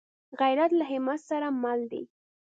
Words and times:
غیرت 0.39 0.71
له 0.79 0.85
همت 0.91 1.19
سره 1.29 1.47
مل 1.61 1.79
دی 1.91 2.03